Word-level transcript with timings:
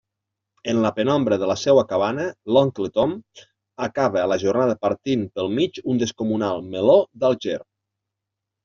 En 0.71 0.77
la 0.85 0.91
penombra 0.99 1.37
de 1.43 1.49
la 1.51 1.55
seua 1.63 1.83
cabana, 1.91 2.25
l'oncle 2.57 2.91
Tom 2.97 3.13
acaba 3.89 4.27
la 4.33 4.41
jornada 4.47 4.81
partint 4.89 5.29
pel 5.37 5.55
mig 5.61 5.83
un 5.95 6.05
descomunal 6.07 6.69
meló 6.75 6.99
d'Alger. 7.23 7.63